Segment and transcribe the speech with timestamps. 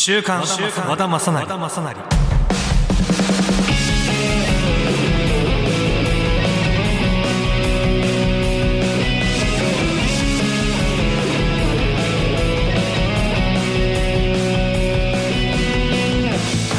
[0.00, 0.40] 週刊。
[0.88, 1.46] 和田正成。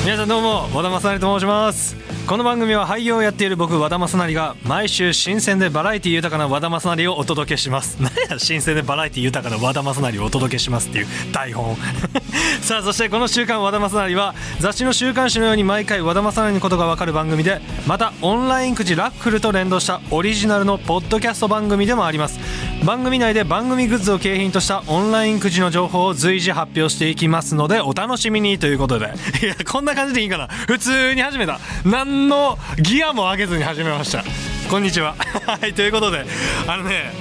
[0.03, 7.97] 皆さんどうも和田正成と申しますこの番組は俳優をやっている僕和田正成が毎週新鮮でバラエティ豊かな和田正成をお届けします。
[8.01, 11.75] 何や新鮮でバラエティ豊かな和田正成をお届けしますっていう台本。
[12.61, 22.39] さあそしてこの週刊和田正成は雑誌の週刊誌のように毎回和田正成のことがわかる番組でまたオンラインくじラッフルと連動したオリジナルのポッドキャスト番組でもあります。
[22.85, 29.13] 番組内で番組グッズを景品としたオンラインくじの情報を随時発表していきますのでお楽しみにということで。
[29.43, 30.47] いやこんな感じでいいかな。
[30.47, 31.59] 普通に始めた。
[31.85, 34.23] 何のギアも上げずに始めました。
[34.67, 35.15] こんにちは。
[35.45, 36.25] はいということで。
[36.67, 37.13] あのね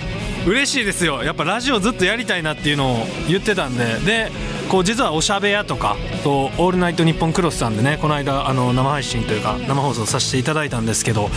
[0.47, 1.23] 嬉しいですよ。
[1.23, 3.85] やっぱラジオずっとやりたいなっていうのを言ってたんで。
[4.07, 4.33] で
[4.71, 11.29] こう実はおしゃべやとかと「オールナイトニッポンクロス」さんでねこの間あの生配信というか生放送させていただいたんですけど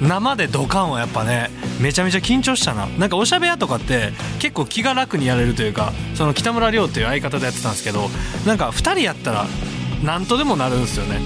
[0.00, 1.48] 生でドカンはやっぱね
[1.80, 2.86] めちゃめちゃ緊張したな。
[2.86, 8.08] なんかおしゃべやとかって結構気が楽にやれるというかその北村亮っていう相方でやってたんですけど
[8.46, 9.46] なんか2人やったら
[10.04, 11.20] 何とでもなるんですよね。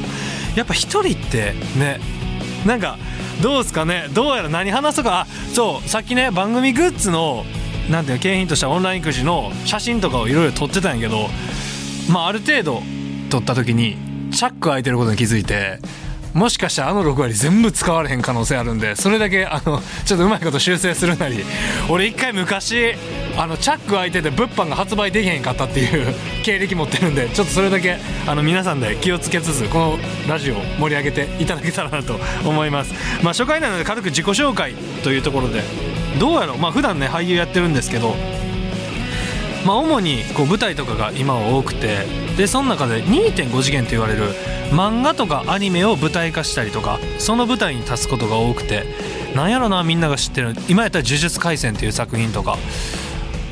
[0.57, 2.01] やっぱ1人ってね
[2.65, 2.99] なんか
[3.43, 4.09] どうですかね？
[4.13, 5.23] どうやら何話すか？
[5.23, 7.45] あそうさっきね番組グッズの
[7.91, 11.29] なんていうの景品としたオンラインくじの写真とかをいろいろ撮ってたんやけど
[12.09, 12.83] まあある程度
[13.29, 13.99] 撮った時に
[14.33, 15.81] チャック開いてることに気づいて
[16.35, 21.45] もしかしたらあの6割全部使われへん可能性あるんでそれだけあのちょっとうまいこと修正するなり
[21.89, 22.95] 俺一回昔
[23.37, 26.13] あのチャック開いてて物販が発売できへんかったっていう
[26.45, 32.93] 経歴持ってるんでちょっとそれだけあの皆さんで気をつけつつこのラジオを盛り上げていただけたらなと 思います。
[33.23, 34.75] まあ初回なので軽く自己紹介
[35.05, 35.63] というところで
[36.19, 36.59] どうやろう。
[36.59, 38.17] まあ普段ね俳優やってるんですけど
[39.65, 44.35] まあ、主にこう舞台とかが今は多くてでその中で2.5次元と言われる
[44.71, 48.85] 漫画とかアニメを舞台化したりとかその舞台に立つことが多くて
[49.35, 52.59] なんやろなみんなが知ってる今やったら「呪術廻戦」っていう作品とか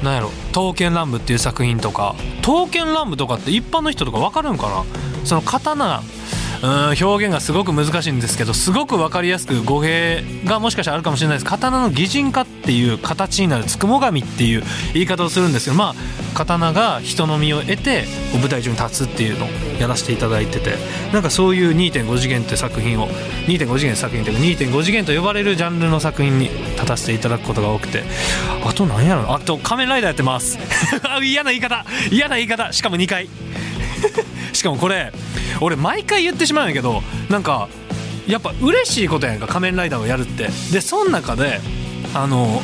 [0.02, 4.84] なんやろ「刀剣乱舞」っていう作品とか刀剣乱舞とかって一般の人とか分かるんかな？
[5.24, 6.02] その刀
[6.62, 11.44] うん表現がすごく難しいんですけどすごく分かりやすく語弊がもしかしたらあるかもしれないです。
[11.44, 14.62] 刀の擬人化っていう形になるつくも神っていう
[14.94, 15.94] 言い方をするんですけどまあ
[16.34, 19.48] 刀が人の身を得て舞台上に立つっていうのを
[19.80, 20.76] やらせていただいてて
[21.12, 23.08] なんかそういう2.5次元って作品を
[23.46, 28.04] 2.5次元作品というか2.5次元と呼ばれるジャンルの作品に立たせていただくことが多くて
[28.64, 30.58] あと何やろあと仮面ライダーやってます。
[31.22, 32.72] 嫌な言い方嫌な言い方。
[32.72, 33.28] しかも2回。
[34.52, 35.12] しかもこれ
[35.60, 37.68] 俺毎回言ってしまうんやけどなんか
[38.26, 40.48] やっぱ嬉しいことやんか仮面ライダーをやるって。
[40.70, 41.60] でその中で
[42.14, 42.62] あの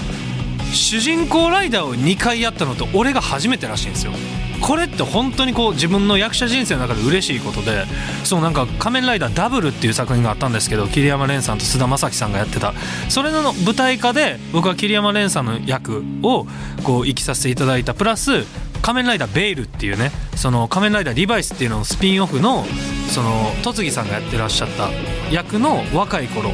[0.73, 4.13] 主人公ライダーを2回やったのって俺が初めてらしいんですよ。
[4.61, 7.85] これって本当にこう自分の役者人生の中で嬉しいことで
[8.25, 12.75] そうなんか「仮面ライダーダブル」っていう作品があったんですけど桐山蓮さんと菅田将暉さんがやってた。
[13.09, 16.47] それの舞台化で僕は桐山蓮さんの役を
[16.83, 17.95] こう生きさせていただいた。
[17.95, 18.45] プラス
[18.83, 22.65] 仮面ライダーベイルっていうねその仮面ライダーリバイスっていうののスピンオフの
[23.09, 23.31] その
[23.63, 24.91] 戸次さんがやってらっしゃった
[25.33, 26.51] 役の若い頃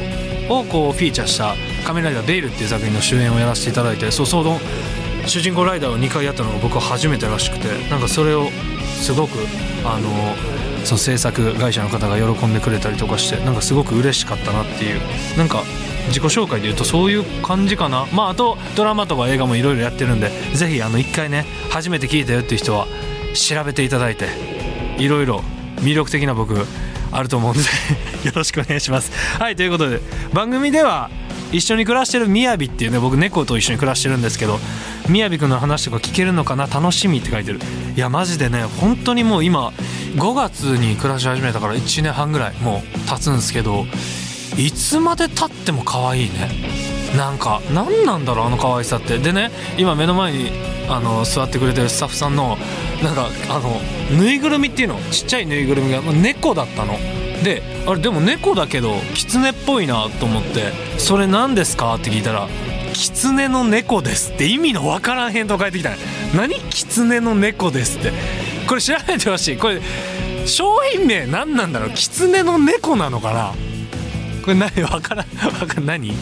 [0.49, 4.59] をこうフィーチャーした「仮面ライダーベイル」っていう作品の主演をやらせていただいてそうその
[5.25, 8.49] 主人公ライダーを2回やったのが僕は初めてらしくてなんかそれを
[9.01, 9.39] すごく
[9.83, 10.35] あの
[10.85, 15.01] その制作会社の方が喜んでくれたりとかしてなんかすごく嬉しかったなっていう。
[15.37, 15.63] なんか
[16.07, 18.05] 自己紹介で言うとそういう感じかな。
[18.13, 22.87] まああとドラマとか映画もいろいろやってるんでぜひあの1回ね初めて聞いたよっていう人は
[23.33, 24.27] 調べていただいて
[24.97, 25.43] いろいろ
[25.77, 26.55] 魅力的な僕
[27.11, 27.61] あると思うんで
[28.23, 29.11] よろしくお願いします。
[29.39, 29.99] はいということで
[30.33, 31.09] 番組では
[31.51, 34.59] 一緒に暮らしてるみやびっていうね僕猫と一緒に暮らしてるんですけど
[35.07, 36.67] みやびくんの話とか聞けるのかな？
[36.67, 37.59] 楽しみって書いてる。
[37.95, 39.71] いやマジでね本当にもう今
[40.15, 43.85] 5月に暮らし始めたから1年半ぐらいもう経つんですけど
[44.57, 46.49] いつまでたっても可愛いね。
[47.17, 49.17] なんか何なんだろうあの可愛さって。
[49.19, 50.51] でね今目の前に
[50.89, 52.57] あの座ってくれてるスタッフさんの
[53.03, 53.81] なんかあの
[54.17, 54.99] ぬいぐるみっていうの。
[55.11, 56.97] ちっちゃいぬいぐるみが猫だったの。
[57.43, 62.47] であれでも猫だけど狐っぽいなと思って「それ何ですか?」って聞いたら
[62.93, 65.89] 「狐の猫です」って意味のわからん返答返ってきた。
[65.91, 65.97] ね
[66.33, 66.55] 何？
[66.69, 68.13] 狐の猫ですって。
[68.67, 69.57] これ調べてほしい。
[69.57, 69.81] これ
[70.45, 71.91] 商品名何なんだろう？
[71.93, 73.53] 狐の猫なのかな？
[74.45, 75.27] これ何わからん
[75.59, 76.13] わかん何？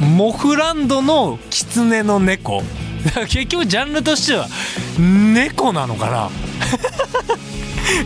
[0.00, 2.62] モフランドの狐の猫。
[3.04, 4.46] だから結局ジャンルとしては
[4.98, 6.30] 猫なのかな？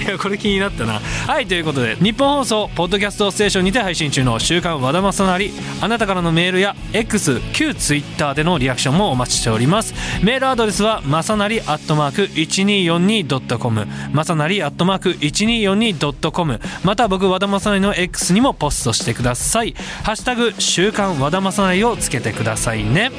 [0.04, 1.00] いやこれ気になったな。
[1.00, 5.50] はいということで日本放送ポッドキャストステーションにて配信中の「週刊和田正成」
[5.80, 9.94] あなたからのメールや X 旧 Twitter でのリアクションもお待ちしております。
[10.22, 19.74] メールアドレスはまさなりアットマーク 1242.com まさなりアットマーク 1242.com また僕和田正成の X にもポストしてください。
[20.02, 23.10] ハッシュタグ週刊和田正成をつけてくださいね。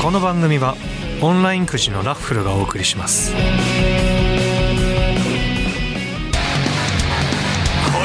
[0.00, 0.74] この番組は
[1.20, 3.32] オンラインくじのラッフルがお送りします。
[3.32, 3.38] こ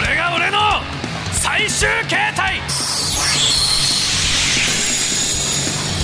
[0.01, 0.57] れが俺の
[1.31, 2.59] 最終形態。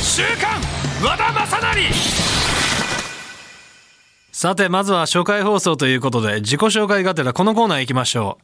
[0.03, 0.61] 週刊
[1.03, 1.89] 和田正成。
[4.31, 8.43] さてまずは初回放送ということで自己紹介がてらこのコーナー行きましょう。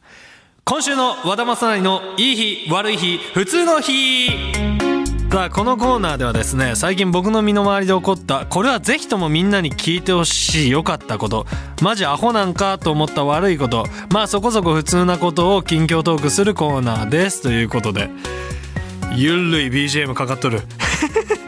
[0.64, 2.36] 今週の和田正成のいい
[2.66, 4.95] 日悪い日普通の日。
[5.36, 11.44] さあこのコーナーではですね最近僕の身の回りで起こったこれはぜひともみんなに聞いてほしい良かったこと
[11.82, 18.08] マジアホなんかと思った悪いことまあそこそこ普通なことを近況トークするコーナーですということで
[19.14, 20.62] ゆるい BGM かかっとる。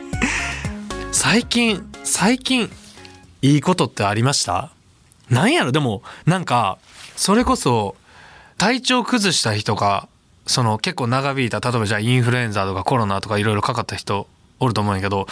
[1.11, 2.71] 最近最近
[3.41, 4.71] いいことってありました？
[5.31, 5.73] なんやろ？
[5.73, 6.77] でもなんか
[7.17, 7.97] それこそ
[8.59, 10.09] 体調崩した人が
[10.49, 14.27] その結構長引いた例えばじゃあインフルエンザとかコロナとかいろいろかかった人
[14.59, 15.27] おると思うんやけど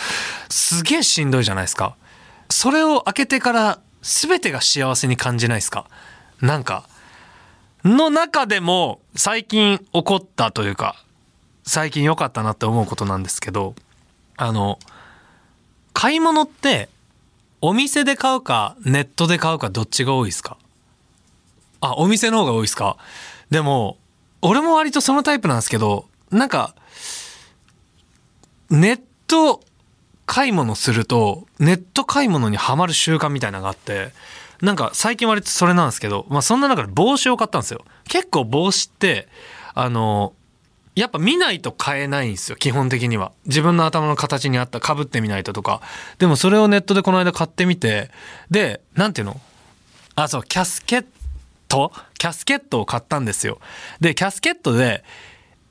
[0.49, 1.97] すげえしんどいじゃないですか。
[2.51, 5.87] それを開けてから全てが幸せに感じないですか？
[6.41, 6.85] なんか
[7.83, 11.03] の中でも最近起こったというか
[11.65, 13.75] 最近良かったなって思うことなんですけど
[14.37, 14.79] あの
[15.93, 16.89] 買い物って
[17.63, 20.59] お店で買うかネットで買うかどっちが多いですか？
[21.81, 22.99] あお店の方が多いですか？
[23.51, 23.97] でも
[24.49, 26.75] 俺も割とそのタイプなんですけどなんか
[28.71, 29.61] ネット
[30.25, 34.13] 買い物するとネット買い物にはまる習慣みたいなのがあって
[34.63, 37.85] なんか最近割とそれなんですけど、まあ、そんな中で帽子を買ったんですよ。
[38.09, 39.29] 結構帽子って
[39.75, 40.33] あの
[40.95, 43.33] やっぱ見ないと買えないんですよ基本的には。
[43.47, 45.83] 自分の頭の形に合ったかぶってみないととか。
[46.19, 48.11] でもそれをネットでこの間買ってみて
[48.51, 49.41] で何ていうの？
[50.15, 51.07] あそうキャスケッ
[51.69, 53.59] トキャスケットを買ったんですよ。
[54.01, 55.05] でキャスケットで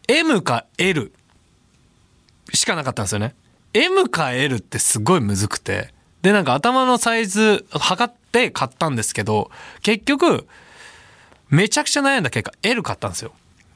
[0.07, 1.11] M か L
[2.53, 3.35] しかなかったんですよね。
[3.73, 5.93] M か L ってすごいむずくて。
[6.21, 9.51] でなんか頭のサイズ測って買ったんですけど
[9.83, 10.47] 結局
[11.49, 13.31] めちゃくちゃ悩んだ結果 L 買ったんですよ。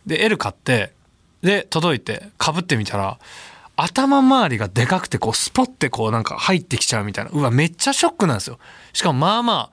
[0.06, 0.94] で L 買って
[1.42, 3.20] で届いてかぶってみたら
[3.82, 7.32] 頭周りがでかくてこうスポッてこうなんか入ってきちゃうみたいな。
[7.32, 8.60] うわめっちゃショックなんですよ。
[8.94, 9.72] しかもまあま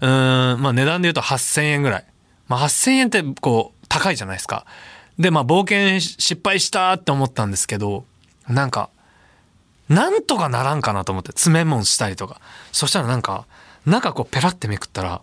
[0.00, 2.04] あうんまあ値段で言うと8,000円ぐらい、
[2.48, 4.66] まあ、8,000円ってこう高いじゃないですか。
[5.18, 8.04] でまあ冒険失敗したって思ったんですけど
[8.48, 8.90] なんか
[9.88, 12.40] なんとかならんかなと思って詰め物したりとか。
[12.72, 13.46] そしたらなんか
[13.86, 15.22] 中こうペラってめくったら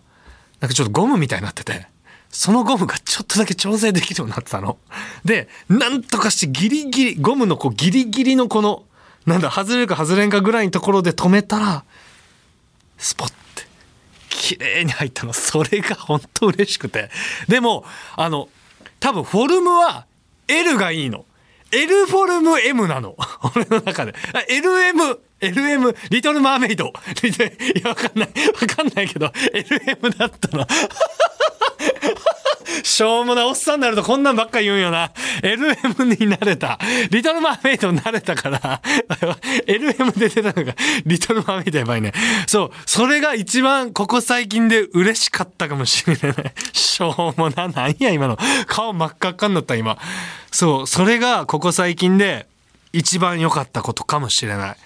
[0.60, 1.86] なんかちょっとゴムみたいになってて。
[2.34, 4.76] そのゴムがちょっとだけ調整できるようになってたの。
[5.24, 8.82] で、なんとかしてギリギリ、ゴムのこうギリギリのこの、
[9.24, 11.84] なんだ、外れるか外れんかぐらいのところで止めたら、
[12.98, 13.34] スポッて、
[14.30, 15.32] 綺麗に入ったの。
[15.32, 17.08] それが本当嬉しくて。
[17.46, 17.84] でも、
[18.16, 18.48] あの、
[18.98, 20.04] 多分フォルムは
[20.48, 21.24] L がいいの。
[21.70, 23.16] L フォルム M なの。
[23.54, 24.12] 俺の中で。
[24.48, 26.86] LM、LM、リトルマーメイド。
[27.22, 28.28] いや、わかんない。
[28.60, 30.66] わかんないけど、LM だったの。
[32.82, 35.12] しょうもなおっさんになるとこんなんばっか言うんよな。
[35.42, 36.78] LM になれた。
[37.10, 38.80] リトルマーメイドになれたから、
[39.66, 40.74] LM で出たのが、
[41.06, 42.12] リトルマーメイドやばいね。
[42.46, 46.34] そう、それが一番ここ最近で嬉しかったかもしれない。
[46.72, 48.38] しょうもな、なんや今の。
[48.66, 49.98] 顔真っ赤っかになった今。
[50.50, 52.46] そう、それがここ最近で
[52.92, 54.76] 一番良かったことかもしれない。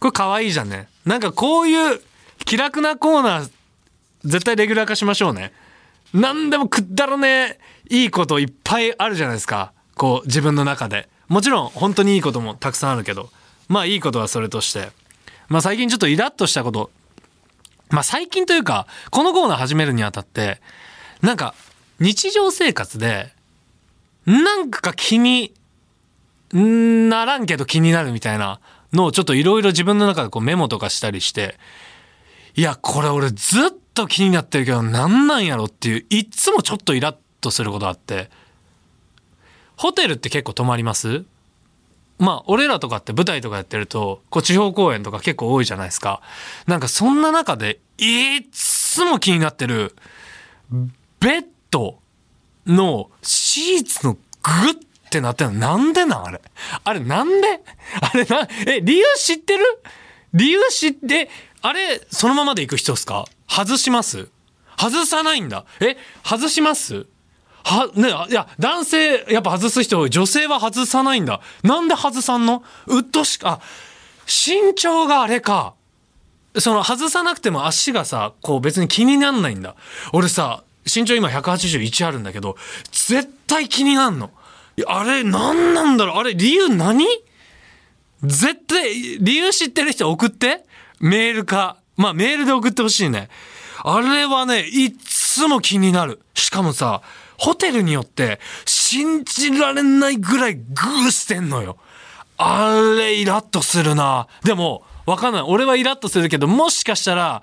[0.00, 0.88] これ可愛いじゃんね。
[1.06, 2.00] なんかこういう
[2.44, 3.50] 気楽なコーナー、
[4.24, 5.52] 絶対レギュラー化しましょうね。
[6.14, 7.58] 何でもくだらね
[7.90, 9.72] えいいこといっぱいあるじゃないですか。
[9.94, 11.08] こう自分の中で。
[11.28, 13.30] もちろん本当にいいこともたくさんあるけど。
[13.68, 14.90] まあいいことはそれとして。
[15.48, 16.90] まあ最近ちょっとイラッとしたこと。
[17.90, 20.60] まあ最近というかこのコーナー始めるにあたって
[21.22, 21.54] なんか
[22.00, 23.32] 日常生活で
[24.26, 25.54] なんか気に
[26.52, 28.60] ならんけど気になるみたいな
[28.92, 31.56] のをちょっといろいろ自分の中でこうメモとかしたりして
[32.54, 38.30] いやこれ俺ずっとと気になってるけどなんなんやろっていういっつもちょっとイラッとすることあって。
[39.76, 41.24] ホテルって結構泊まります？
[42.18, 46.20] まあ俺らとかって舞台とかやってるとこう地方公演とか結構多いじゃないですか。
[46.66, 49.94] なんかそんな中でいっつも気になってる
[51.20, 52.00] ベッド
[52.66, 54.78] のシーツのグッっ
[55.10, 56.40] てなってるのなんでなんあれ？
[56.82, 57.60] あれなんで？
[58.00, 59.64] あれなえ理由知ってる？
[60.34, 61.30] 理由知って
[61.62, 63.26] あれそのままでいく人ですか？
[63.48, 64.28] 外します
[64.78, 65.96] 外さないんだえ？
[66.24, 67.06] 外します？
[67.64, 70.10] は、ね、いや、男性、やっぱ外す人多い。
[70.10, 71.40] 女性は外さないんだ。
[71.64, 72.62] なんで外さんの？
[72.86, 73.60] うっとしか、あ、
[74.26, 75.74] 身長があれか。
[76.58, 79.74] その外さなくても足がさ、こう別に気になんないんだ。
[80.12, 82.56] 俺さ、身長今181あるんだけど、
[82.92, 84.30] 絶対気になんの。
[84.86, 86.16] あれ、なんなんだろう？
[86.18, 87.04] あれ、理由何？
[88.22, 90.64] 絶対、理由知ってる人送って
[91.00, 91.77] メールか。
[91.98, 93.28] まあメールで送ってほしいね。
[93.84, 96.22] あれはね、いつも気になる。
[96.34, 97.02] しかもさ、
[97.36, 101.76] ホテルによって信じられないぐらいグーしてんのよ。
[102.38, 104.28] あれ、イラッとするな。
[104.44, 105.42] でも、わかんない。
[105.42, 107.42] 俺はイラッとするけど、もしかしたら、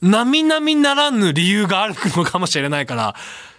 [0.00, 3.14] 並々ならぬ理由があるのかもしれないから、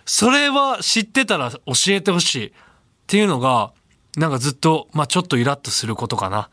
[0.06, 2.48] それは知ってたら教えてほしい。
[2.48, 2.52] っ
[3.08, 3.72] ていうのが、
[4.18, 6.50] なんかずっと、まあちょっとイラッとすることかな。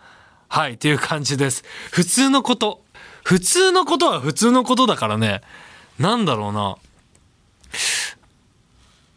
[0.48, 1.64] はい、っていう感じです。
[1.90, 2.84] 普通のこと。
[3.30, 5.40] 普通のことは普通のことだからね。
[6.00, 6.74] なんだろうな。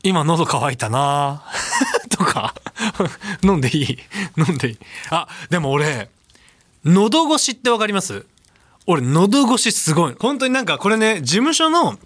[0.04, 1.44] 今喉乾いたな
[2.16, 2.54] とか
[3.44, 3.98] 飲んでいい？
[4.38, 4.78] 飲んでいい？
[5.10, 6.12] あ、でも俺、
[6.86, 8.28] 喉越しってわかります？
[8.86, 10.16] 俺、喉越しすごい。
[10.20, 11.98] 本当になんかこれね、事務所の、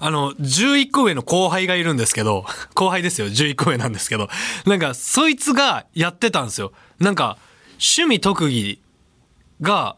[0.00, 2.44] あの、11個上の後輩がいるんですけど、
[2.74, 4.28] 後輩ですよ、11個上なんですけど、
[4.66, 6.72] なんか、そいつがやってたんですよ。
[6.98, 7.38] なんか、
[7.74, 8.80] 趣味特技
[9.60, 9.94] が、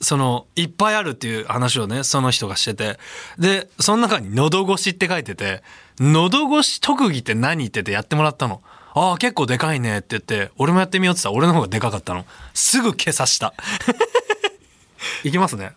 [0.00, 2.98] その、いっぱいあるっていう話をね、その人がしてて。
[3.38, 5.62] で、その中に喉越しって書いてて、
[5.98, 8.62] 喉越し特技って何っててやってもらったの。
[8.94, 12.24] ああ、結構でかいねって言って、俺もやってみようって言ったら俺の方がでかかったの。
[12.54, 13.54] すぐ消さした。
[15.24, 15.72] いきますね。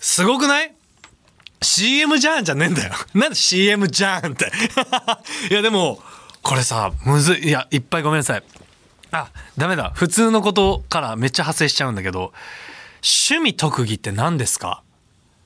[0.00, 0.74] すごくない
[1.62, 2.92] ?CM じゃんじゃねえんだよ。
[3.14, 4.50] なんで CM じゃんって？
[5.50, 5.98] いやでも、
[6.42, 7.48] これさ、むずい。
[7.48, 8.42] いや、いっぱいごめんなさい。
[9.16, 9.92] あ、ダメだ。
[9.94, 12.32] 普通のことからめっちゃ派生しちゃうんだけど、
[13.02, 14.82] 趣味特技って何ですか？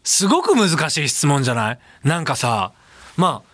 [0.05, 1.79] すごく難しい質問じゃない？
[2.03, 2.73] なんかさ、
[3.17, 3.49] まあ、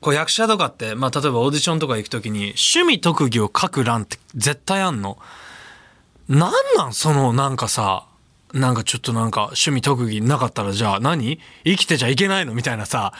[0.00, 5.18] こう役者とかって、まあ例えばオーディションとか行くときに趣味特技を書く欄って絶対あんの？
[6.28, 6.92] なんなん？
[6.92, 8.06] そのなんかさ、
[8.54, 11.38] なんかちょっとなんか趣味特技なかったらじゃあ何？
[11.64, 12.54] 生きてちゃいけないの？
[12.54, 13.12] みたいなさ、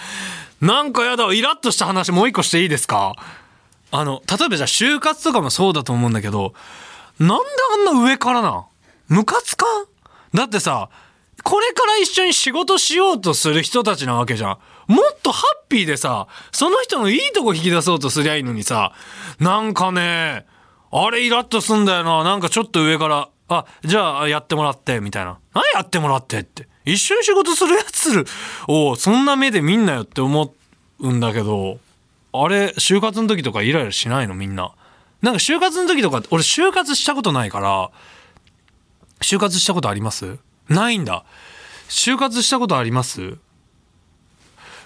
[0.61, 3.15] なんかやだ、イラッとした話もう一個していいですか？
[3.91, 6.53] あの、例えばじゃあ就活とかもそうだと思うんだけど、
[7.19, 7.35] なんで
[7.89, 8.67] あんな上からな？
[9.09, 9.87] ムカつかん？
[10.35, 10.91] だってさ、
[11.43, 14.93] これから一緒に仕事しようとする人たちなわけじゃん。
[14.93, 18.93] もっとハッピーでさ、その人のいいとこ引き出そうとすりゃいいのにさ、
[19.39, 20.47] なんかね、
[20.91, 22.25] あれイラッとすんだよな。
[22.25, 25.39] なんかちょっと上から、あ、じゃあやってもらって、みたいな。
[25.55, 26.69] 何やってもらってって。
[26.85, 28.25] 一緒に仕事するやつ
[28.67, 30.55] を、そんな目で見んなよって思
[31.01, 31.79] うんだけど、
[32.33, 34.35] あれ、就活の時とかイライラしないの？
[34.35, 34.73] みんな。
[35.23, 37.91] なんか就活の時とか、俺就活したことないから、
[39.21, 40.39] 就活したことあります？
[40.69, 41.25] ないんだ。
[41.89, 43.39] 就活したことあります？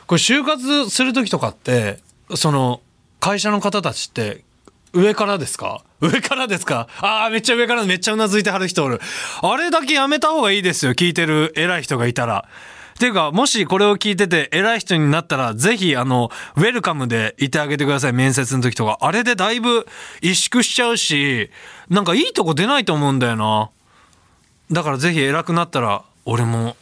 [0.07, 1.99] これ就活する時とかって、
[2.35, 2.81] その、
[3.21, 4.45] 会社の方たちって、
[4.93, 5.83] 上からですか？
[6.01, 6.89] 上からですか？
[7.01, 9.01] ああ、めっちゃ上からめっちゃうなずいてはる人おる。
[9.43, 10.93] あれだけやめた方がいいですよ。
[10.93, 12.49] 聞いてる偉い人がいたら。
[12.99, 18.13] ていうか、もしこれを聞いてて偉い人になったら、ぜひ、あの、ウェルカムでいてあげてください。
[18.13, 18.99] 面接の時とか。
[19.01, 19.87] あれでだいぶ
[20.21, 21.51] 萎縮しちゃうし、
[21.89, 23.71] なんかいいとこ出ないと思うんだよな。
[24.71, 26.77] だからぜひ偉くなったら、俺も、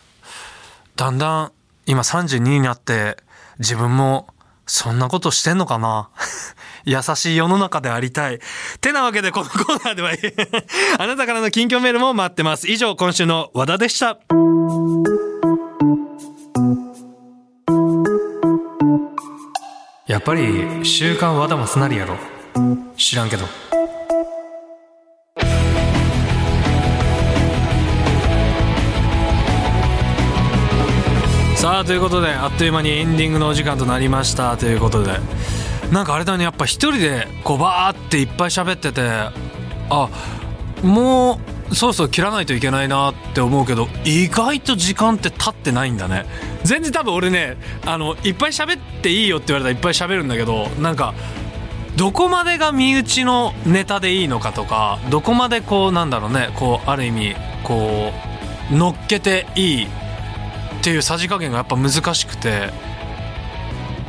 [0.97, 1.53] だんだん、
[1.87, 3.17] 今32になって、
[3.59, 4.29] 自分も、
[4.67, 6.11] そんなことしてんのかな
[6.87, 8.39] 優しい世の中でありたい。
[8.81, 10.13] てなわけでこのコーナーでは
[10.99, 12.71] あなたからの近況メールも待ってます。
[12.71, 14.50] 以上、今週の和田でした。
[20.11, 22.17] やっぱり、週刊和田もすなりやろ。
[22.97, 23.47] 知らんけど。
[31.55, 35.13] さあということであっという間にエンディングのお時間となりましたということで
[35.93, 39.03] なんかあれだねやっぱ一人でこうバーっていっぱい喋ってて
[39.91, 40.09] あ
[40.83, 46.27] もうそろそろ切らないといけないなって思うけど意外と時間って経ってないんだね。
[46.65, 51.15] 全然多分俺ねあのいっぱい喋っていいよって言われたらいっぱい喋るんだけどなんか
[51.97, 58.13] どこまでが身内のネタでいいのかとかどこまでこうなんだろうねこうある意味こ
[58.71, 59.89] う乗っけていいっ
[60.83, 62.71] ていうさじ加減がやっぱ難しくて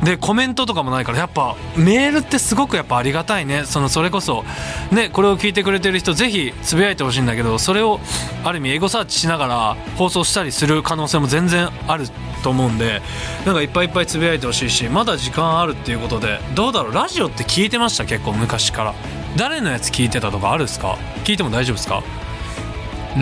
[0.02, 3.64] でコメントとかもないからやっぱメールってすごくやっぱありがたいね。
[3.64, 4.44] そのそれこそ
[4.90, 8.00] ねこれを聞いてくれてる人ぜひつぶやいてほしいんだけどそれを
[8.44, 12.06] ある意味エゴサーチしながら放送したりする可能性も全然ある
[12.42, 13.00] と思うんで
[13.46, 16.94] なんかいっぱいいっぱいつぶやいてほしいしまだ時間あるっていうことでどうだろう？
[16.94, 18.04] ラジオって聞いてました？
[18.04, 18.94] 結構昔から。
[19.36, 20.98] 誰のやつ聞いてたとかあるっすか？
[21.24, 22.02] 聞いても大丈夫ですか？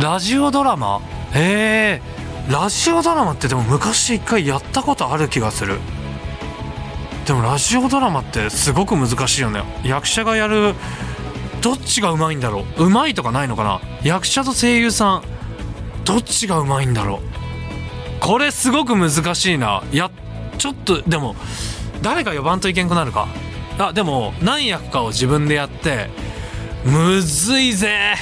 [0.01, 1.03] ラジオドラマ？
[1.35, 5.79] へえラジオドラマってでも昔一回やったことある気がする。
[7.31, 9.63] でもラジオドラマってすごく難しいよね。
[9.85, 10.75] 役者がやる
[11.63, 12.87] どっちがうまいんだろう。
[12.87, 13.81] うまいとかないのかな。
[14.03, 15.23] 役者と声優さん
[16.05, 17.21] どっちがうまいんだろう。
[18.19, 19.85] これすごく難しいな。
[19.93, 20.11] や
[20.59, 21.37] ちょっとでも
[22.03, 23.29] 誰か呼ばんといけんくなるか。
[23.79, 26.11] あでも何役かを自分でやって
[26.85, 28.17] むずいぜ。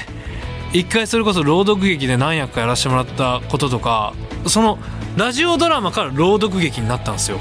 [0.74, 4.12] 一回それこそ朗読劇で何役かやらせてもらったこととか
[4.46, 4.78] その
[5.16, 7.38] ラジオドラマから朗読劇になったんですよ。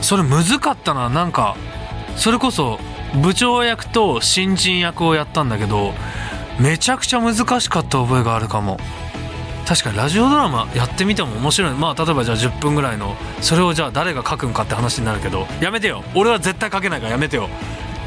[0.00, 1.56] それむずかったななんか。
[2.16, 2.78] それこそ
[3.22, 5.94] 部長役と新人役をやったんだけど
[6.58, 8.78] めちゃくちゃ難しかった覚えがあるかも。
[9.66, 11.74] 確かにラジオドラマやってみても面白い。
[11.74, 16.02] まあ例えばじゃあ10分ぐらいのそれをじゃあ誰が書くんかって話になるけどやめてよ。
[16.14, 17.48] 俺は絶対書けないからやめてよ。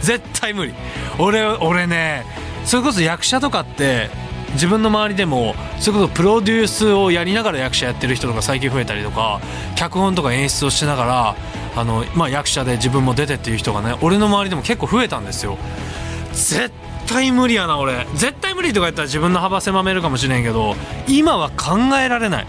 [0.01, 0.73] 絶対無理。
[1.19, 2.25] 俺俺ね
[2.65, 4.09] それこそ役者とかって
[4.53, 9.41] 自分の周りでもそれこそプロデュースをやりながら役者やってる人とか最近増えたりとか
[9.75, 11.35] 脚本とか演出をしながら
[11.75, 15.57] あの、まあ、役者で自分も出てっていう人がね俺の周りでも結構増えたんですよ。
[16.31, 16.71] 絶
[17.07, 18.07] 対無理やな俺。
[18.15, 20.75] 絶対無理とか言ったら自分の幅狭めるかもしれんけど
[21.07, 22.47] 今は考えられない。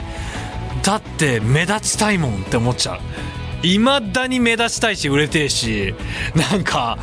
[0.83, 3.67] だって目立ちたいもんって思っちゃう。
[3.67, 5.95] いまだに目立ちたいし売れてえし。
[6.35, 6.99] なんか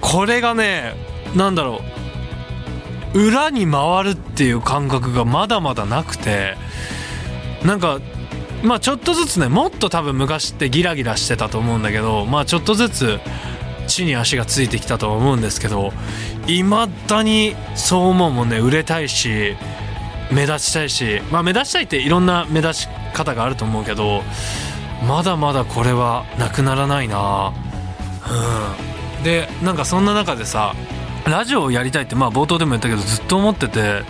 [0.00, 0.94] これがね
[1.34, 1.97] なんだろう。
[3.14, 6.56] 裏に回るっていう感覚がまだまだなくて
[7.64, 8.00] なんか
[8.62, 13.20] まあちょっとずつねもっと多分昔ってギラギラしてたと思うんだけどまあちょっとずつ
[13.86, 15.92] 地に足がついてきたとは思うんですけど
[16.46, 19.56] いまだにそう思うもんね売れたいし
[20.30, 24.22] 目立ちたいしまあ目立ちたいっていろんな目立ち方があると思うけど
[25.06, 27.52] まだまだこれはなくならないな。
[29.18, 29.22] うん。
[29.22, 30.74] でなんかそんな中でさ
[31.28, 34.02] ラジオをやりたいってまあ冒頭でも言ったけどずっと思ってて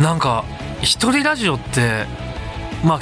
[0.00, 0.44] なんか
[0.82, 2.06] 一人ラジオって
[2.84, 3.00] まあ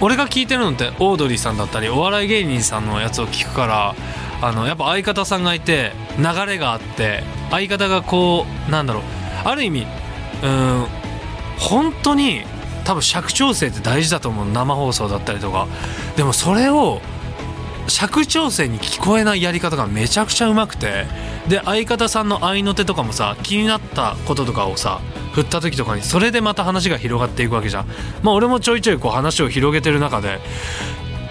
[0.00, 3.94] 俺が聞いてるのってオードリーさんだったりお笑い芸人さんのやつを聞くから
[4.42, 9.02] あのやっぱ相方さんがいて流れがあって相方がこうなんだろう
[9.44, 9.86] ある意味
[10.42, 10.86] うん
[11.58, 12.42] 本当に
[12.84, 15.66] 多分尺調整って大事だと思う生放送だったりとか。
[16.16, 17.00] でもそれを
[17.88, 21.06] 尺調整に聞こえないやり方がめちゃくちゃうまくて
[21.48, 25.00] で相方さんの合いの手とかもさ気になったこととかをさ
[25.32, 27.86] 振った時とかにそれでまた話が広がっていくわけじゃん。
[28.22, 30.40] まあ俺もちょいちょいこう話を広げてる中で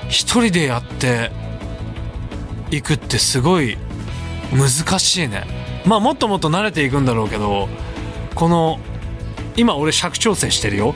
[0.07, 1.31] 一人でやって
[2.71, 3.77] いくってすごい
[4.51, 5.45] 難しいね。
[5.85, 7.67] まあもっともっと慣れていくんだろうけど
[8.35, 8.79] この
[9.57, 10.95] 今俺尺調整してるよ。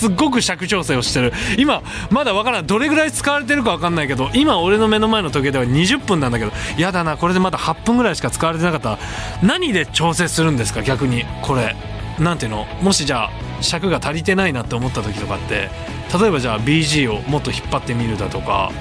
[0.00, 1.30] すっごく尺調整をしてる。
[1.58, 2.66] 今まだわからん。
[2.66, 7.18] どれぐらい使われてるかわかんないけど今俺の目の前の時計では20分なんだけどやだな。
[7.18, 8.98] これでまだ8分ぐらいしか使われてなかった。
[9.46, 10.82] 何で調整するんですか？
[10.82, 11.26] 逆に。
[11.42, 11.76] これ。
[12.18, 12.64] なんていうの？
[12.80, 15.68] もしじゃあ尺が足りてないなって思った時とかって。
[16.18, 18.72] 例えばじゃあ BG をもっと引っ張ってみるだとか。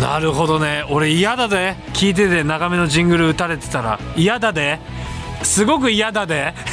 [0.00, 0.84] なるほどね。
[0.88, 3.98] 俺嫌だで聞いてて長めのジングル打たれてたら。
[4.16, 4.78] 嫌だで。
[5.42, 6.54] すごく嫌だで。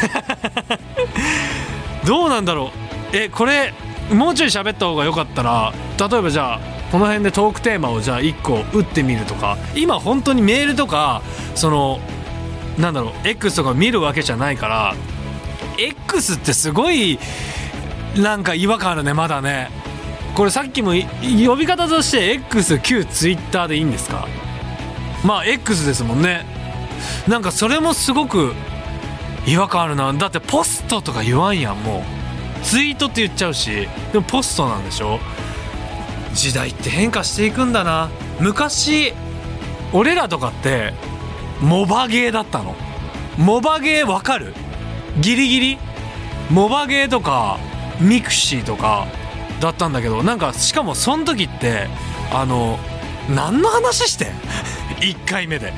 [2.06, 2.72] どうなんだろ
[3.14, 3.16] う。
[3.18, 3.74] えこれ
[4.12, 6.60] もうちょい喋った方が良かったら例えばじゃあ
[6.92, 9.58] この辺でトークテーマをじゃあ1個打ってみるとか。
[9.76, 11.22] 今本当にメールとか
[11.56, 12.00] その
[12.78, 14.96] なんだろう X とか見るわけじゃないから
[15.78, 17.20] X ってすごい
[18.18, 19.70] なんか違和感あるねまだね。
[20.36, 20.94] これさっきも
[21.46, 24.28] 呼び方として X 旧 Twitter でいいんですか？
[25.26, 26.46] まあ X ですもんね。
[27.28, 28.54] なんかそれもすごく
[29.46, 30.12] 違和感あるな。
[30.14, 32.04] だってポストとか言わんやんもう。
[32.64, 33.88] ツイートって言っちゃうし。
[34.14, 35.20] でもポストなんでしょ？
[36.34, 38.10] 時代って変化していくんだな。
[38.40, 39.14] 昔
[39.94, 40.94] 俺らとかって
[41.62, 42.76] モバゲーだったの。
[43.38, 44.54] モバゲーわかる？
[45.20, 45.78] ギリギリ？
[46.50, 47.58] モバゲーとか
[48.00, 49.08] mixi とか
[49.60, 50.22] だったんだけど。
[50.22, 51.88] なんかしかもその時って
[52.32, 52.78] あの
[53.34, 54.28] 何の話してん？
[55.02, 55.74] 1回目で。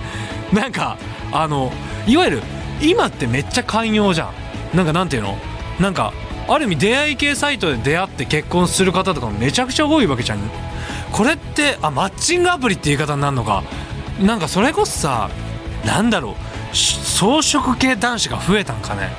[0.52, 0.98] なんか
[1.32, 1.72] あの
[2.06, 2.42] いわゆる
[2.80, 4.32] 今ってめっちゃ寛容じゃ
[4.72, 4.76] ん。
[4.76, 5.36] なんかなんていうの？
[5.80, 6.12] なんか
[6.48, 10.38] ある意味出会い系サイトで出会って結婚する方とかもめちゃくちゃ多いわけじゃん。
[11.12, 13.62] これってあマッチングアプリって言い方になるのか。
[14.20, 15.30] なんかそれこそさ
[15.84, 16.36] なんだろ
[16.72, 16.76] う。
[16.76, 19.10] 装飾系男子が増えたんかね。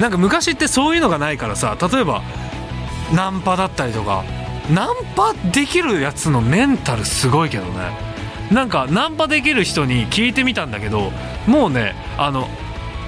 [0.00, 2.22] なんか昔ってそういうのがないからさ例えば
[3.14, 4.24] ナンパだったりとか。
[4.72, 7.90] ナンパできるやつのメンタルすごいけどね。
[8.52, 11.10] なんかナンパできる人に聞いてみたんだけど
[11.48, 12.46] もうねあの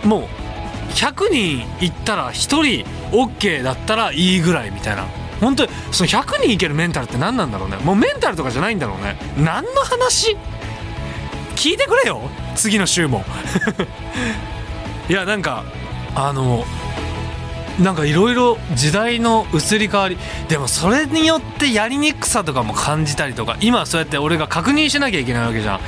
[0.05, 0.23] もう
[0.93, 5.07] 100人いったら1人 OK だったらいいぐらいみたいな。
[5.41, 7.77] 本当にその100人いけるメンタルって何なんだろうね。
[7.79, 9.17] もうメンタルとかじゃないんだろうね。
[9.37, 10.37] 何の話？
[11.57, 12.21] 聞いてくれよ。
[12.55, 13.25] 次の週も。
[15.11, 15.65] いやなんか
[16.15, 16.65] あの
[17.81, 20.17] なんかいろいろ時代の移り変わり。
[20.49, 23.57] でもそれによってやりにくさとかも感じたりとか。
[23.61, 25.81] 今そうやって俺が確認しなきゃいけないわけじゃん。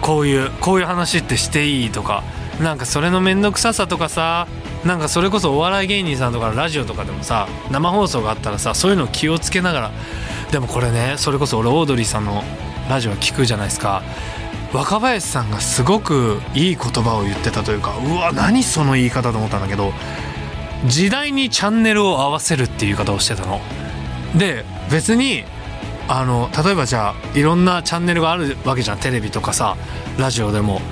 [0.00, 2.24] こういうこういう話ってしていいとか。
[2.60, 4.48] なんかそれの面倒くささとかさ
[4.84, 9.90] なんかそれこそお笑い芸人さんとかラジオとかでもさ生放送があったらさそういうの気をつけながら
[10.50, 12.42] でもこれねそれこそ俺オードリーさんの
[12.88, 14.02] ラジオ聞くじゃないですか。
[14.72, 19.94] 若林さんがすごくいい言葉を言ってたというかうわ何その言い方と思ったんだけど
[20.84, 23.60] 時代にチャンネルを合わせるっていう言い方をしてたの。
[24.36, 25.44] で別に
[26.06, 28.98] あの例えばじゃあいろんなチャンネルがあるわけじゃん。
[28.98, 29.76] テレビとかさ
[30.18, 30.82] ラジオでも。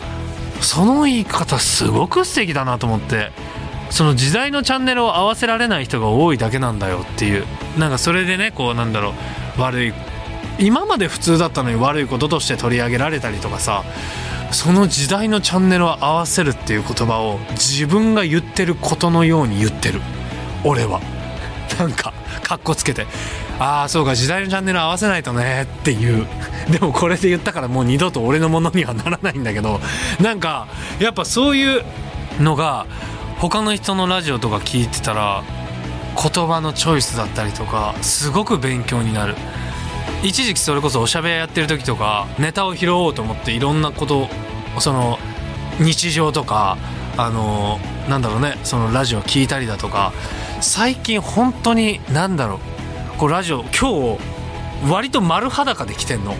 [0.67, 3.31] その言い方すごく素敵だなと思って
[3.91, 7.45] その時代のチャンネルを合わせられない人が多いだけなんだよっていう
[7.79, 9.15] なんかそれでねこうなんだろ
[9.57, 9.95] う悪い
[10.59, 13.85] 今まで普通だったのに悪いこととして取り上げられたりとかさ
[14.51, 20.01] その時代のチャンネルを合わせるっていう言葉を自分が言ってることのように言ってる。
[20.65, 21.01] 俺は。
[21.79, 23.07] なんかかっこつけて。
[23.59, 26.27] ああそうか時代のチャンネル合わせないとねっていう。
[26.71, 29.81] でもこれで言ったからもう二度と俺のものにはならないんだけど。
[30.21, 30.67] なんか
[30.99, 31.85] やっぱそういう
[32.41, 32.87] のが
[33.39, 35.43] 他の人のラジオとか聞いてたら
[36.17, 39.35] 言葉のチョイスだったりとかすごく勉強になる。
[40.23, 44.29] 一時期それこそおしゃべりやってる時とかネタを拾おうと思っていろんなこと
[44.79, 45.19] その
[45.79, 46.79] 日常とか
[47.17, 50.13] あのなんだろうねそのラジオ聞いたりだとか
[50.61, 52.76] 最近本当に何だろう。
[53.19, 54.19] こうラジオ今日
[54.91, 56.35] 割と丸裸で来てんの。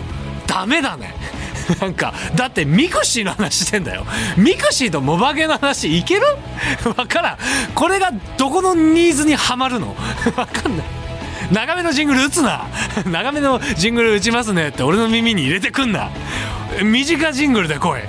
[0.45, 1.13] ダメだね。
[1.81, 4.05] なんかだって mixi の話してんだよ。
[4.37, 6.21] mixi とモバゲの話いける？
[6.97, 7.37] わからん。
[7.75, 9.95] これがどこのニーズにはまるの？
[10.37, 10.85] わかんない。
[11.51, 12.65] 長めのジングル打つな。
[13.05, 16.09] 長めのジングル打ちますねって俺の耳に入れてくんな。
[16.81, 18.01] 短ジングルで来い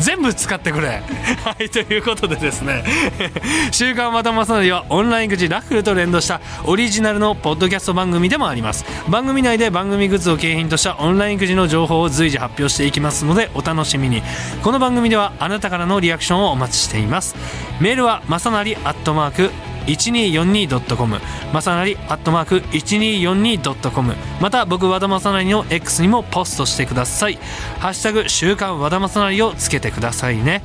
[0.00, 1.02] 全部使ってくれ。
[1.44, 2.84] はいということでですね
[3.70, 8.84] 「週刊またまさなり」はオンライン口ラッフルと連動したオリジナルのポッドキャスト番組でもあります。
[9.08, 14.22] 番組内で番組グッズを景品としたオンラインくじの情報を随時発表していきますのでお楽しみに。
[14.62, 17.34] この番組ではあなたからのリアクションをお待ちしています。
[17.80, 19.50] メールはまさなりアットマーク
[19.86, 21.20] 1242.com
[21.52, 27.38] まさなりアットマーク 1242.com また僕和田正成の X にもポストしてください。
[27.78, 30.62] ハッシュタグ週刊和田正成をつけてくださいね。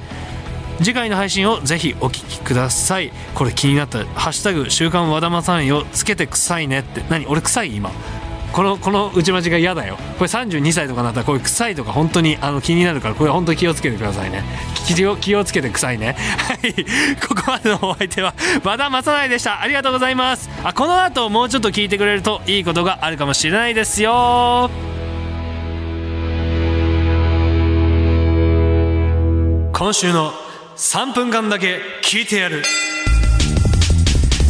[0.79, 3.11] 次回の配信をぜひお聞きください。
[3.33, 3.99] これ気になった。
[4.07, 7.01] ハッシュタグ週刊和田正成をつけてくさいねって。
[7.09, 7.91] 何俺臭い今？
[8.55, 9.97] このこの内町が嫌だよ。
[10.17, 14.45] これ32歳とかなったらこういう臭いとか本当にあの気になるからこれ本当に気をつけてくださいね。
[14.87, 16.15] 気を気をつけて臭いね。
[16.37, 16.73] はい。
[17.27, 19.59] ここまでのお相手は和田正成でした。
[19.61, 20.49] ありがとうございます。
[20.63, 24.69] あこの後もうちょっと聞いてくれるといいことがあるかもしれないですよ。
[29.73, 30.31] 今週の
[30.77, 32.63] 3分間だけ聞いてやる。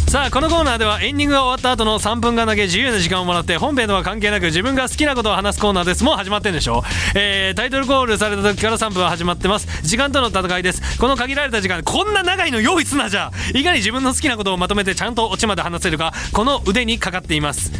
[0.08, 6.04] さあこのコーナーではエンディングが終わった後の3分間だけ自由な時間をもらって本編とは関係なく自分が好きなことを話すコーナーです。
[6.04, 6.84] もう始まってんでしょ、
[7.16, 9.66] えー、タイトルコールされた時から3分は始まってます。
[9.82, 13.32] 時間との戦いですこの限られた時間こんな長いの用意すなじゃ。
[13.52, 17.72] いかに自分の好きなことをまとめてちゃんとオチまで話せるかこの腕にかかっています。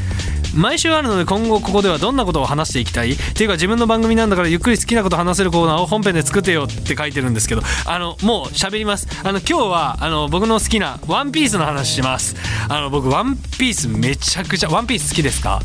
[0.54, 3.12] 毎週あるので今後ここではどんなことを話していきたい？
[3.12, 9.06] っていうか自分の番組なんだからゆっくり好きなこと話せるコーナーを本編で作ってよって書いてるんですけどあのもう喋ります。
[9.22, 12.36] あの今日はあの僕の好きなワンピースの話します。
[12.68, 15.60] あの僕ワンピースめちゃくちゃワンピース好きですか？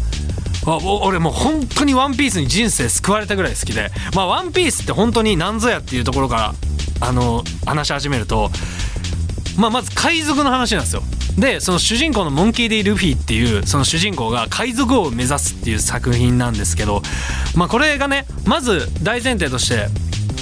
[0.66, 3.90] 俺もう本当にワンピースに人生救われたぐらい好きで。
[4.16, 6.54] まあワンピースって本当に何ぞやっていうところから
[7.08, 8.52] あの話し始めると
[9.58, 11.02] まあまず海賊の話なんですよ。
[11.38, 17.02] でその主人公のモンキー・ディ・ルフィっていうその主人公が海賊王を目指すっていう作品なんですけど
[17.56, 19.88] まあこれがねまず大前提として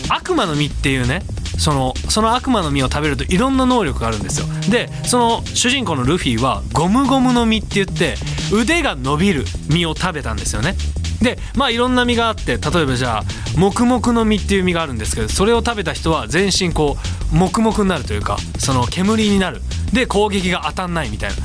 [0.09, 1.21] 悪魔の実っていうね
[1.59, 4.47] そのその悪魔の実を食べるといろんな能力があるんですよ。
[4.71, 8.15] でその主人公のルフィはゴムゴムの実って言って
[8.51, 10.75] 腕が伸びる実を食べたんですよね。
[11.21, 13.23] でまあいろんな実があって例えばじゃあ
[13.57, 16.97] 黙々の実っていう実があるんですけどそれを食べた人は全身こ
[17.33, 19.61] う黙々になるというかその煙になる。
[19.93, 21.35] で攻撃が当たんないみたいな。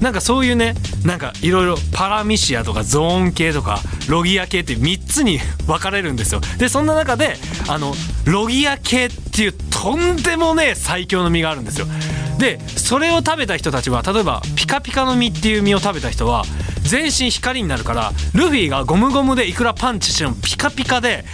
[0.00, 3.78] なんかそういうねなんかいろいろパラミシアとかゾーン系とか
[4.08, 6.40] ロギア系って3つに分かれるんですよ。
[6.58, 7.36] でそんな中で
[7.68, 7.94] あの
[8.26, 11.86] ロギア系っていうとんでもねえ最強の実があるんですよ。
[12.38, 16.44] でそれを食べた人たちは例えばピカピカの実っていう実を食べた人は
[16.82, 21.24] 全身光になるからルフィがゴムゴムでいくらパンチしてもピカピカで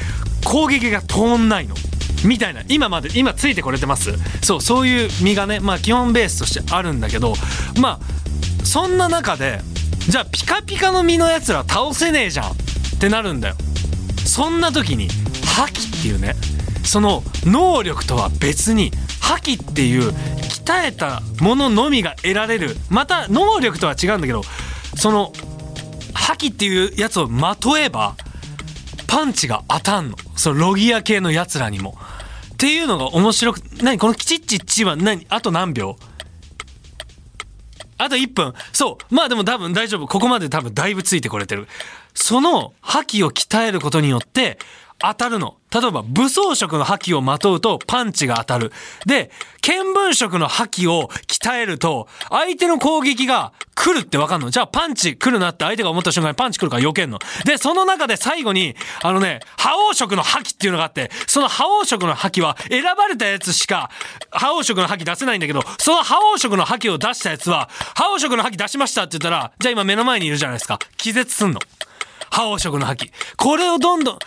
[0.44, 1.74] 攻撃が通んないの。
[2.24, 4.12] みたいな今まで今ついてこれてます。
[4.44, 7.34] そうそういう実がねまあ基本ベースとしてあるんだけど
[7.80, 9.60] まあそんな中で
[10.08, 12.54] じゃあピカピカの実のやつら倒せねえじゃんっ
[13.00, 13.56] てなるんだよ。
[14.26, 15.08] そんな時に
[15.56, 16.34] 覇気っていうね
[16.84, 22.76] その能力とは別に覇気っていう鍛えたもののみが得られる。
[22.90, 24.42] また能力とは違うんだけど
[24.96, 25.32] その
[26.12, 28.16] 覇気っていうやつをまとえば
[29.06, 30.16] パンチが当たんの。
[30.36, 31.98] そのロギア系のやつらにも。
[32.60, 35.96] っていうのが面白く何このキチッチッチは何あと何秒？
[37.96, 38.52] あと1分。
[38.74, 39.14] そう。
[39.14, 40.06] まあでも多分大丈夫。
[40.06, 41.68] ここまで多分だいぶついてこれてる。
[42.12, 44.58] その覇気を鍛えることによって
[45.02, 45.56] 当たるの。
[45.72, 48.72] 例えば武装色の覇気をまとうとパンチが当たる。
[49.06, 49.30] で、
[49.62, 54.50] 見聞色の覇気を鍛えると相手の攻撃が来るってわかんの？
[54.50, 57.18] じゃあパンチ来るなって相手が思った瞬間にパンチ来るから避けんの。
[57.44, 63.90] で、その中で最後に、あのね、覇王色の覇気っていうのがあって、その覇王色の覇気は選ばれたやつしか
[64.30, 70.78] 覇王色の覇気出せないんだけど、その覇王色の覇気を出したやつは、覇王色の覇気出しましたって言ったら、じゃあ今目の前にいるじゃないですか。
[70.96, 71.60] 気絶すんの。
[72.30, 73.12] 覇王色の覇気。
[73.36, 74.18] これをどんどん、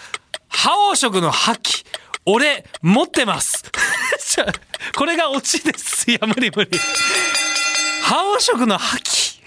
[0.54, 1.84] 覇王色の覇気。
[2.26, 3.64] 俺、持ってます。
[4.96, 6.10] これがオチです。
[6.10, 6.72] いや、無理無理。
[8.04, 9.42] 覇王色の覇気。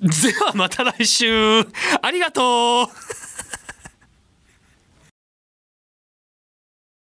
[0.00, 1.60] ではまた来週。
[2.02, 3.25] ありがとう。